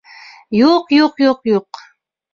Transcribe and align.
—Юҡ, 0.59 0.89
юҡ, 0.97 1.23
юҡ, 1.25 1.47
юҡ! 1.53 1.83